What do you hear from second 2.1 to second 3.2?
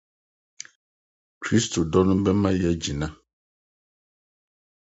bɛma yɛagyina.